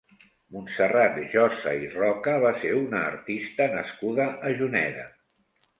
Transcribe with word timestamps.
Montserrat 0.53 1.19
Josa 1.33 1.75
i 1.83 1.91
Roca 1.99 2.35
va 2.47 2.55
ser 2.65 2.75
una 2.81 3.05
artista 3.13 3.73
nascuda 3.79 4.31
a 4.51 4.57
Juneda. 4.63 5.11